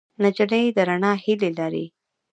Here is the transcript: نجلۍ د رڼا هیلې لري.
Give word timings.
نجلۍ 0.21 0.65
د 0.75 0.77
رڼا 0.87 1.13
هیلې 1.23 1.51
لري. 1.59 1.85